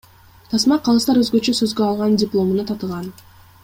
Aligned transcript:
Тасма 0.53 0.77
Калыстар 0.87 1.21
өзгөчө 1.25 1.55
сөзгө 1.61 1.87
алган 1.91 2.19
дипломуна 2.25 2.69
татыган. 2.73 3.11